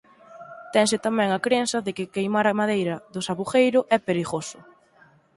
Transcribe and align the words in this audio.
Tense 0.73 0.97
tamén 1.05 1.29
a 1.31 1.39
crenza 1.45 1.77
de 1.85 1.91
que 1.97 2.11
queimar 2.15 2.45
a 2.49 2.57
madeira 2.59 2.95
do 3.13 3.21
sabugueiro 3.27 3.79
é 3.95 3.97
perigoso. 4.07 4.57